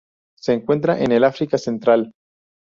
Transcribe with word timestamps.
Se 0.35 0.53
encuentra 0.53 0.99
en 0.99 1.11
el 1.11 1.23
África 1.23 1.59
Central. 1.59 2.15